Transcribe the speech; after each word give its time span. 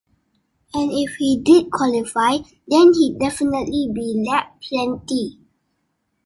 And 0.73 0.89
if 0.91 1.17
he 1.17 1.37
did 1.39 1.69
qualify, 1.69 2.37
then 2.67 2.91
he'd 2.93 3.19
definitely 3.19 3.87
be 3.93 4.25
lapped 4.27 4.65
plenty. 4.67 5.37